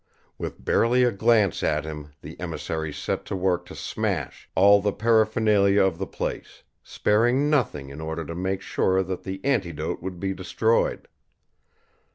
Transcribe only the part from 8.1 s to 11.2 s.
to make sure that the antidote would be destroyed.